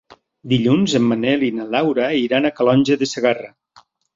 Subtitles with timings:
[0.53, 3.53] Dilluns en Manel i na Laura iran a Calonge de Segarra.